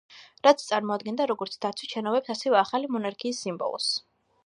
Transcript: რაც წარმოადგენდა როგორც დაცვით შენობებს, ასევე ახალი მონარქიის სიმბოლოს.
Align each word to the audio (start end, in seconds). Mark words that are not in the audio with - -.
რაც 0.45 0.63
წარმოადგენდა 0.69 1.27
როგორც 1.33 1.59
დაცვით 1.67 1.95
შენობებს, 1.99 2.35
ასევე 2.37 2.61
ახალი 2.65 2.93
მონარქიის 2.97 3.47
სიმბოლოს. 3.47 3.97